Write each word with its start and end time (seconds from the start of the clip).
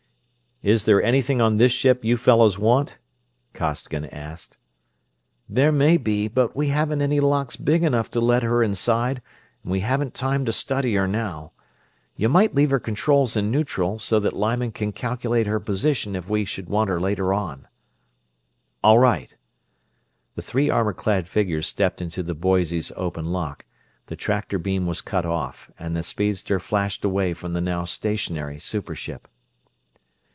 "Is 0.63 0.85
there 0.85 1.01
anything 1.01 1.41
on 1.41 1.57
this 1.57 1.71
ship 1.71 2.05
you 2.05 2.17
fellows 2.17 2.59
want?" 2.59 2.99
Costigan 3.51 4.05
asked. 4.05 4.59
"There 5.49 5.71
may 5.71 5.97
be, 5.97 6.27
but 6.27 6.55
we 6.55 6.67
haven't 6.67 7.01
any 7.01 7.19
locks 7.19 7.55
big 7.55 7.81
enough 7.81 8.11
to 8.11 8.19
let 8.19 8.43
her 8.43 8.61
inside 8.61 9.23
and 9.63 9.71
we 9.71 9.79
haven't 9.79 10.13
time 10.13 10.45
to 10.45 10.51
study 10.51 10.93
her 10.93 11.07
now. 11.07 11.53
You 12.15 12.29
might 12.29 12.53
leave 12.53 12.69
her 12.69 12.79
controls 12.79 13.35
in 13.35 13.49
neutral, 13.49 13.97
so 13.97 14.19
that 14.19 14.33
Lyman 14.35 14.71
can 14.71 14.91
calculate 14.91 15.47
her 15.47 15.59
position 15.59 16.15
if 16.15 16.29
we 16.29 16.45
should 16.45 16.69
want 16.69 16.91
her 16.91 16.99
later 17.01 17.33
on." 17.33 17.67
"All 18.83 18.99
right." 18.99 19.35
The 20.35 20.43
three 20.43 20.69
armor 20.69 20.93
clad 20.93 21.27
figures 21.27 21.65
stepped 21.67 22.03
into 22.03 22.21
the 22.21 22.35
Boise's 22.35 22.91
open 22.95 23.25
lock, 23.25 23.65
the 24.05 24.15
tractor 24.15 24.59
beam 24.59 24.85
was 24.85 25.01
cut 25.01 25.25
off, 25.25 25.71
and 25.79 25.95
the 25.95 26.03
speedster 26.03 26.59
flashed 26.59 27.03
away 27.03 27.33
from 27.33 27.53
the 27.53 27.61
now 27.61 27.83
stationary 27.83 28.59
super 28.59 28.93
ship. 28.93 29.27